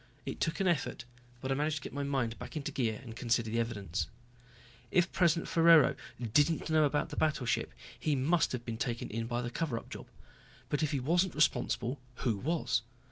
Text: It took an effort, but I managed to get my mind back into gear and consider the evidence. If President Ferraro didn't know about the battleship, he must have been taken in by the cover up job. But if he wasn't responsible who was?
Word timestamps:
It 0.25 0.39
took 0.39 0.59
an 0.59 0.67
effort, 0.67 1.05
but 1.41 1.51
I 1.51 1.53
managed 1.53 1.75
to 1.75 1.81
get 1.83 1.93
my 1.93 2.01
mind 2.01 2.39
back 2.39 2.57
into 2.57 2.71
gear 2.71 2.99
and 3.03 3.15
consider 3.15 3.51
the 3.51 3.59
evidence. 3.59 4.07
If 4.89 5.11
President 5.11 5.47
Ferraro 5.47 5.95
didn't 6.33 6.71
know 6.71 6.85
about 6.85 7.09
the 7.09 7.15
battleship, 7.17 7.71
he 7.99 8.15
must 8.15 8.51
have 8.51 8.65
been 8.65 8.77
taken 8.77 9.11
in 9.11 9.27
by 9.27 9.43
the 9.43 9.51
cover 9.51 9.77
up 9.77 9.91
job. 9.91 10.07
But 10.69 10.81
if 10.81 10.89
he 10.91 10.99
wasn't 10.99 11.35
responsible 11.35 11.99
who 12.15 12.37
was? 12.39 12.81